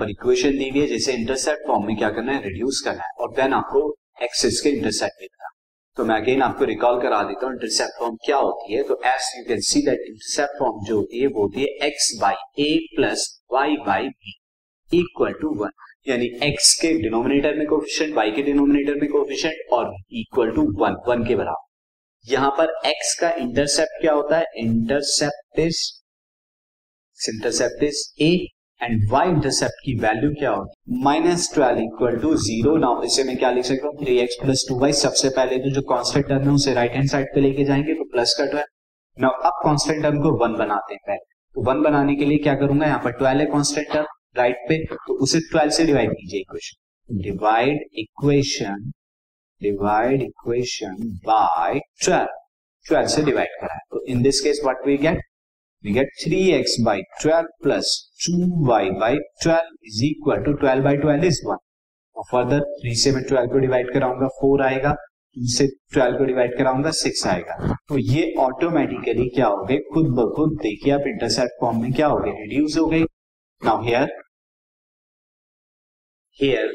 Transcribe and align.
पर 0.00 0.10
इक्वेशन 0.10 0.58
दी 0.58 0.68
हुई 0.68 0.80
है, 0.80 0.86
जैसे 0.86 1.12
इंटरसेप्ट 1.14 1.66
फॉर्म 1.66 1.86
में 1.86 1.96
क्या 1.96 2.10
करना 2.10 2.32
है 2.32 2.42
रिड्यूस 2.44 2.80
करना 2.84 3.02
है, 3.02 3.10
और 3.20 3.32
देन 3.36 3.52
आपको 3.54 3.82
एक्सिस 4.22 4.60
के 4.60 4.70
इंटरसेप्ट 4.70 5.20
देना 5.20 5.48
तो 5.96 6.04
मैं 6.04 6.14
अगेन 6.16 6.42
आपको 6.42 6.64
रिकॉल 6.64 7.00
करा 7.02 7.22
देता 7.24 7.46
हूँ 7.46 7.54
इंटरसेप्ट 7.54 7.98
फॉर्म 7.98 8.16
क्या 8.24 8.36
होती 8.38 8.74
है? 8.74 8.82
तो 8.82 9.00
as 9.06 9.32
you 9.38 9.44
can 9.48 9.60
see 9.62 9.80
that 9.86 10.04
intercept 10.08 10.58
form 10.58 10.84
जो 10.86 10.96
होती 10.96 11.20
है, 11.20 11.26
वो 11.26 11.42
होती 11.42 11.60
है 11.60 11.86
x 11.86 12.12
by 12.20 12.64
a 12.64 12.76
plus 12.96 13.24
y 13.52 13.76
by 13.86 14.08
b 14.08 14.36
equal 14.92 15.32
to 15.40 15.54
one 15.60 15.70
यानी 16.08 16.28
x 16.44 16.72
के 16.80 16.92
डिनोमिनेटर 16.98 17.54
में 17.54 17.66
कोफिशिएंट 17.68 18.14
y 18.16 18.24
के 18.36 18.42
डिनोमिनेटर 18.42 19.00
में 19.00 19.10
कोफिशिएंट 19.10 19.72
और 19.72 19.92
इक्वल 20.20 20.50
टू 20.50 20.62
वन 20.78 20.94
वन 21.08 21.24
के 21.26 21.36
बराबर। 21.36 22.32
यहाँ 22.32 22.50
पर 22.58 22.72
x 22.88 23.12
का 23.20 23.30
इंटरसेप्ट 23.38 24.00
क्या 24.00 24.12
होता 24.12 24.38
है? 24.38 24.46
Intercept 24.56 25.58
is 25.58 25.82
intercept 27.18 27.82
is 27.84 28.02
a 28.22 28.32
and 28.80 29.02
y 29.10 29.28
intercept 29.28 29.84
की 29.84 29.94
वैल्यू 30.00 30.30
क्या 30.34 30.50
होगी 30.50 31.02
minus 31.04 31.48
twelve 31.54 31.80
equal 31.80 32.16
to 32.20 32.34
zero 32.44 32.76
now 32.76 33.02
इसे 33.04 33.24
मैं 33.24 33.36
क्या 33.36 33.50
लिख 33.50 33.64
सकता 33.64 33.86
हूँ? 33.86 33.96
Three 33.96 34.16
x 34.18 34.36
plus 34.42 34.64
two 34.68 34.78
y 34.80 34.92
सबसे 35.00 35.28
पहले 35.36 35.58
तो 35.58 35.70
जो 35.74 35.82
कॉन्स्टेंट 35.88 36.26
टर्म 36.28 36.42
है, 36.42 36.52
उसे 36.52 36.74
राइट 36.74 36.92
हैंड 36.92 37.08
साइड 37.08 37.26
पे 37.34 37.40
लेके 37.40 37.64
जाएँगे 37.64 37.94
तो 37.94 38.04
प्लस 38.12 38.34
का 38.38 38.46
ट्वेल्व 38.46 39.22
नाउ 39.22 39.30
अब 39.44 39.60
कॉन्स्टेंट 39.62 40.02
टर्म 40.02 40.20
को 40.22 40.32
वन 40.44 40.56
बनाते 40.58 40.94
हैं 40.94 41.00
पहले। 41.06 41.24
तो 41.54 41.62
वन 41.70 41.82
बनाने 41.82 42.14
के 42.16 42.24
लिए 42.24 42.38
क्या 42.38 42.54
करूँगा? 42.56 42.86
यहाँ 42.86 43.00
पर 43.04 43.12
ट्वेल्व 43.18 43.40
है 43.40 43.46
कॉन्स्टेंट 43.48 43.92
टर्म 43.92 44.06
राइट 44.36 44.64
पे। 44.68 44.84
तो 44.86 45.18
उसे 45.22 45.40
ट्वेल्व 45.50 45.70
से 45.70 45.84
डिवाइड 45.86 46.12
कीजिए 46.12 46.40
equation 46.40 47.20
divide 47.22 47.88
equation 47.98 48.90
divide 49.60 50.22
equation 50.22 50.96
by 51.26 51.80
twelve 52.04 52.38
twelve 52.86 53.08
से 53.08 53.22
डिवाइड 53.24 53.60
करा 53.60 53.74
है 53.74 53.80
तो 53.90 54.04
in 54.08 54.22
this 54.22 54.40
case 54.40 54.60
what 54.64 54.86
we 54.86 54.96
get 54.98 55.20
we 55.84 55.92
get 55.92 56.08
three 56.22 56.38
x 56.52 56.76
by 56.84 57.02
twelve 57.20 57.48
plus 57.62 57.92
two 58.24 58.66
y 58.68 58.90
by 59.02 59.16
twelve 59.42 59.76
is 59.86 60.04
equal 60.04 60.42
to 60.44 60.52
twelve 60.62 60.84
by 60.84 60.96
twelve 60.96 61.24
is 61.26 61.40
one 61.46 61.56
और 62.16 62.24
further 62.32 62.64
three 62.72 62.94
से 63.02 63.12
मैं 63.12 63.22
twelve 63.24 63.52
को 63.52 63.58
divide 63.58 63.92
कराऊँगा 63.94 64.28
four 64.40 64.62
आएगा 64.62 64.92
two 65.36 65.46
से 65.48 65.66
twelve 65.92 66.18
को 66.18 66.24
divide 66.24 66.56
कराऊँगा 66.58 66.90
six 66.90 67.26
आएगा. 67.26 67.74
तो 67.88 67.98
ये 67.98 68.34
ऑटोमेटिकली 68.40 69.28
क्या 69.28 69.46
हो 69.46 69.64
गए? 69.64 69.78
खुद 69.94 70.06
ब 70.18 70.26
खुद 70.36 70.56
देखिए 70.62 70.92
आप 70.94 71.06
इंटरसेप्ट 71.06 71.60
फॉर्म 71.60 71.80
में 71.82 71.92
क्या 71.92 72.06
हो 72.06 72.18
गए? 72.18 72.30
रिड्यूस 72.40 72.76
हो 72.78 72.86
गई 72.86 73.02
now 73.62 73.82
here 73.84 74.12
here 76.38 76.74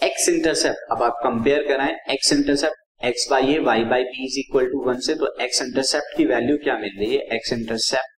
x 0.00 0.28
intercept 0.28 0.92
अब 0.92 1.02
आप 1.02 1.20
कंपेयर 1.24 1.66
कराएँ 1.68 1.96
x 2.12 2.32
intercept 2.32 3.04
x 3.04 3.26
by 3.30 3.54
a 3.54 3.58
y 3.64 3.84
by 3.84 4.04
b 4.04 4.26
is 4.26 4.38
equal 4.40 4.70
to 4.72 4.84
one 4.86 5.00
से 5.06 5.14
तो 5.14 5.34
एक्स 5.44 5.62
इंटरसेप्ट 5.62 6.16
की 6.16 6.24
वैल्यू 6.26 6.56
क्या 6.64 6.78
मिल 6.78 6.98
रही 6.98 7.14
है? 7.16 7.22
X 7.36 7.52
intercept 7.52 8.15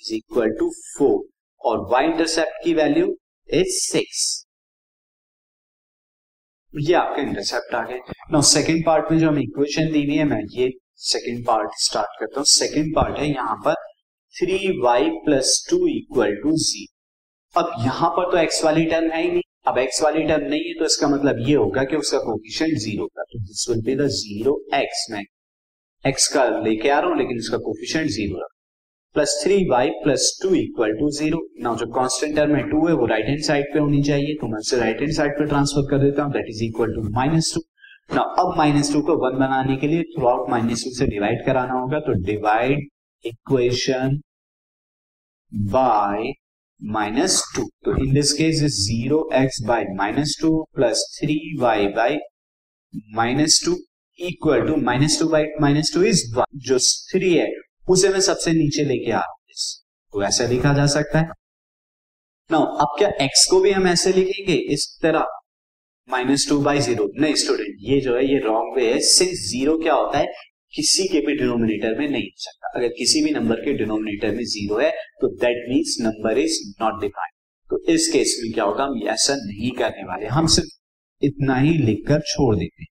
is 0.00 0.14
equal 0.14 0.56
to 0.58 0.70
four 0.96 1.20
और 1.62 1.86
वाई 1.92 2.06
इंटरसेप्ट 2.06 2.64
की 2.64 2.74
वैल्यू 2.74 3.06
इज़ 3.48 3.78
सिक्स 3.82 4.22
ये 6.74 6.94
आपका 6.96 7.22
इंटरसेप्ट 7.22 7.74
आ 7.74 7.82
गए। 7.88 7.98
नाउ 8.32 8.42
सेकंड 8.44 8.84
पार्ट 8.86 9.10
में 9.10 9.18
जो 9.18 9.28
हमें 9.28 9.42
इक्वेशन 9.42 9.92
दी 9.92 10.04
हुई 10.04 10.16
है, 10.16 10.24
मैं 10.24 10.40
ये 10.52 10.70
सेकंड 11.02 11.44
पार्ट 11.46 11.70
स्टार्ट 11.80 12.20
करता 12.20 12.40
हूँ। 12.40 12.44
सेकंड 12.48 12.94
पार्ट 12.96 13.18
है 13.18 13.28
यहाँ 13.28 13.56
पर 13.64 13.74
three 14.34 14.56
y 14.80 15.10
plus 15.24 15.66
two 15.70 15.86
equal 15.88 16.34
to 16.42 16.56
zero 16.60 17.60
अब 17.60 17.84
यहाँ 17.84 18.10
पर 18.10 18.30
तो 18.30 18.38
एक्स 18.38 18.64
वाली 18.64 18.84
टर्म 18.86 19.10
है 19.10 19.22
ही 19.22 19.30
नहीं। 19.30 19.42
अब 19.66 19.78
एक्स 19.78 20.02
वाली 20.02 20.22
टर्म 20.28 20.46
नहीं 20.46 20.64
है 20.64 20.72
तो 20.78 20.84
इसका 20.84 21.08
मतलब 21.08 21.38
ये 21.48 21.54
होगा 21.54 21.84
कि 21.84 21.96
उसका 21.96 22.18
कोफिशिएंट 22.20 22.76
ज़ीरो 22.78 23.06
का 23.06 23.22
तो 23.22 23.38
this 23.40 23.66
will 23.68 23.82
be 23.84 23.94
the 23.96 24.06
zero 24.16 24.56
x 24.74 25.06
मैं 25.10 25.22
एक्स 26.04 26.26
का 26.34 26.44
लेके 26.58 26.88
आ 26.88 26.98
रहा 26.98 27.10
हूँ, 27.10 27.18
लेकिन 27.18 27.38
इसका 27.38 27.58
coefficient 27.60 28.10
zero 28.10 28.48
plus 29.14 29.40
three 29.42 29.56
y 29.68 29.90
plus 30.04 30.22
two 30.42 30.54
equal 30.54 30.92
to 30.98 31.10
zero. 31.18 31.38
ना 31.62 31.74
जो 31.80 31.86
कांस्टेंट 31.94 32.34
टर्म 32.36 32.54
है 32.56 32.62
टू 32.70 32.86
है, 32.86 32.94
वो 32.94 33.06
राइट 33.06 33.26
हैंड 33.28 33.42
साइड 33.44 33.64
पे 33.72 33.78
होनी 33.78 34.02
चाहिए। 34.02 34.34
तो 34.40 34.46
मैं 34.48 34.58
उसे 34.58 34.76
राइट 34.78 35.00
हैंड 35.00 35.12
साइड 35.14 35.38
पे 35.38 35.46
ट्रांसफ़र 35.48 35.90
कर 35.90 35.98
देता 36.00 36.22
हूँ। 36.22 36.32
That 36.32 36.46
is 36.50 36.62
equal 36.64 36.94
to 36.94 37.02
minus 37.14 37.52
two 37.54 37.60
ना 38.10 38.22
अब 38.40 38.56
माइनस 38.58 38.92
टू 38.92 39.00
को 39.02 39.16
वन 39.18 39.38
बनाने 39.38 39.76
के 39.76 39.86
लिए 39.88 40.02
थ्रू 40.14 40.26
आउट 40.28 40.50
माइनस 40.50 40.84
टू 40.84 40.90
से 40.94 41.06
डिवाइड 41.08 41.44
कराना 41.46 41.80
होगा। 41.80 42.00
तो 42.00 42.12
divide 42.24 42.88
equation 43.24 44.20
by 45.52 46.32
minus 46.80 47.42
two 47.56 47.62
तो 47.84 47.96
in 48.04 48.12
this 48.14 48.32
case 48.38 48.62
is 48.62 48.80
zero 48.82 49.28
x 49.34 49.62
by 49.66 49.84
minus 49.96 50.36
two 50.40 50.50
plus 50.74 51.04
three 51.18 51.36
y 51.60 51.86
by 51.96 52.16
minus 53.16 53.64
two 53.64 53.76
equal 54.18 54.66
to 54.66 54.76
minus 54.82 55.18
two 55.20 55.28
by 55.28 55.44
minus 55.60 55.94
two 55.94 56.02
is 56.04 56.24
one 56.36 56.58
जो 56.66 56.78
three 57.12 57.32
है 57.34 57.48
उसे 57.88 58.08
मैं 58.08 58.20
सबसे 58.22 58.52
नीचे 58.52 58.84
लेके 58.84 59.10
आ 59.12 59.18
रहा 59.18 59.30
हूँ 59.30 59.38
तो 60.14 60.22
ऐसा 60.24 60.46
लिखा 60.46 60.72
जा 60.74 60.86
सकता 60.88 61.18
है। 61.18 61.28
ना 62.50 62.58
अब 62.80 62.94
क्या 62.98 63.08
एक्स 63.22 63.46
को 63.50 63.60
भी 63.60 63.70
हम 63.72 63.86
ऐसे 63.88 64.12
लिखेंगे? 64.12 64.54
इस 64.72 64.86
तरह 65.02 65.26
माइनस 66.08 66.46
टू 66.48 66.58
बाई 66.62 66.80
ज़ीरो 66.80 67.08
नहीं 67.20 67.34
स्टूडेंट 67.34 67.76
ये 67.82 68.00
जो 68.00 68.16
है, 68.16 68.24
ये 68.24 68.38
रॉन्ग 68.40 68.76
वे 68.76 68.92
है। 68.92 68.98
सिंस 69.02 69.46
ज़ीरो 69.50 69.78
क्या 69.78 69.94
होता 69.94 70.18
है? 70.18 70.26
किसी 70.74 71.06
के 71.08 71.20
भी 71.20 71.36
डिनोमिनेटर 71.36 71.98
में 71.98 72.08
नहीं 72.08 72.22
हो 72.22 72.42
सकता। 72.42 72.72
अगर 72.78 72.88
किसी 72.98 73.22
भी 73.24 73.30
नंबर 73.30 73.60
के 73.64 73.72
डिनोमिनेटर 73.78 74.34
में 74.36 74.44
ज़ीरो 74.46 74.78
है 74.78 74.90
तो 75.20 75.28
that 75.36 75.68
means 75.68 75.96
number 76.00 76.38
is 76.38 76.58
not 76.82 77.00
defined 77.00 77.32
तो 77.70 77.82
इस 77.92 78.08
केस 78.12 78.40
में 78.42 78.52
क्या 78.52 78.64
होगा? 78.64 78.84
हम 78.84 79.08
ऐसा 79.08 79.34
नहीं 79.36 79.70
करने 79.72 80.04
वाले। 80.04 80.26
हम 80.28 80.46
सिर्फ़ 80.48 80.70
इतना 81.22 81.56
ही 81.58 81.72
लिखकर 81.80 82.20
छोड़ 82.22 82.54
देते 82.56 82.82
हैं। 82.82 82.88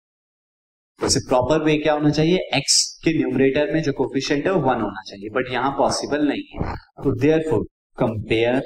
वैसे 1.01 1.21
प्रॉपर 1.29 1.63
वे 1.65 1.77
क्या 1.79 1.93
होना 1.93 2.11
चाहिए? 2.11 2.39
एक्स 2.57 2.77
के 3.05 3.13
न्यूमरेटर 3.19 3.73
में 3.73 3.83
जो 3.83 3.93
कोफिशियंट 3.99 4.47
है 4.47 4.53
वो 4.53 4.61
वन 4.63 4.81
होना 4.81 5.03
चाहिए 5.09 5.31
बट 5.35 5.53
यहाँ 5.53 5.71
पॉसिबल 5.79 6.27
नहीं 6.29 6.43
है। 6.55 6.75
तो 7.05 7.13
therefore 7.51 7.65
compare 7.99 8.63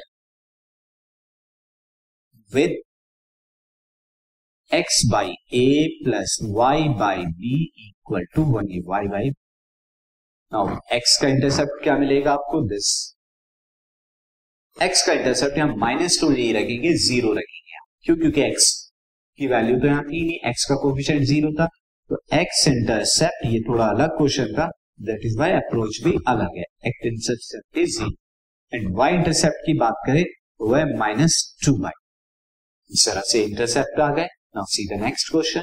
with 2.50 2.80
x 4.70 5.00
by 5.10 5.32
a 5.54 5.86
plus 6.04 6.38
y 6.56 6.88
by 7.00 7.24
b 7.40 7.62
equal 7.86 8.24
to 8.34 8.42
one 8.52 8.70
a 8.72 8.80
y 8.86 9.08
by 9.08 9.28
now 10.52 10.76
x 10.94 11.18
का 11.22 11.28
इंटरसेप्ट 11.28 11.82
क्या 11.82 11.96
मिलेगा 11.98 12.32
आपको? 12.32 12.60
दिस 12.68 12.88
एक्स 14.76 15.06
का 15.06 15.12
इंटरसेप्ट 15.12 15.58
यहाँ 15.58 15.76
माइनस 15.76 16.18
टू 16.20 16.28
नहीं 16.30 16.52
रखेंगे 16.54 16.92
ज़ीरो 16.98 17.32
रखेंगे 17.32 17.78
क्यों? 18.04 18.16
क्योंकि 18.16 18.42
एक्स 18.42 18.72
की 19.38 19.46
वैल्यू 19.48 19.78
तो 19.80 19.86
यहाँ 19.86 20.04
थी 20.04 20.24
नहीं 20.26 20.50
एक्स 20.50 20.64
का 20.64 20.74
कोफिशियंट 20.82 21.22
ज़ीरो 21.24 21.52
था। 21.60 21.68
तो 22.10 22.16
एक्स 22.34 22.66
इंटरसेप्ट 22.68 23.46
ये 23.46 23.60
थोड़ा 23.68 23.86
अलग 23.86 24.16
क्वेश्चन 24.16 24.52
था 24.54 24.66
दैट 25.02 25.24
इज़ 25.24 25.38
वाई 25.38 25.52
अप्रोच 25.52 26.00
भी 26.04 26.12
अलग 26.28 26.56
है। 26.58 26.64
X 26.88 27.06
intercept 27.06 27.78
is 27.78 27.98
zero 27.98 28.76
and 28.76 28.96
y 28.98 29.14
intercept 29.14 29.66
की 29.66 29.78
बात 29.78 30.02
करें 30.06 30.24
तो 30.24 30.68
वह 30.68 30.96
माइनस 30.98 31.36
टू 31.66 31.76
बाई 31.76 32.00
इस 32.90 33.08
तरह 33.08 33.22
से 33.26 33.42
इंटरसेप्ट 33.44 34.00
आ 34.00 34.08
गए। 34.14 34.26
Now 34.56 34.64
see 34.68 34.86
the 34.88 35.00
next 35.02 35.30
question 35.32 35.62